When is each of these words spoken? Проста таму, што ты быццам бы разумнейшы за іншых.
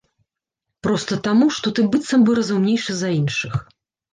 Проста 0.87 1.13
таму, 1.27 1.49
што 1.57 1.67
ты 1.81 1.85
быццам 1.91 2.25
бы 2.31 2.39
разумнейшы 2.41 2.91
за 3.03 3.09
іншых. 3.21 3.53